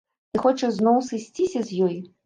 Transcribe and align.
Ты 0.35 0.39
хочаш 0.45 0.73
зноў 0.79 0.97
сысціся 1.11 1.59
з 1.71 1.83
ёй? 1.91 1.97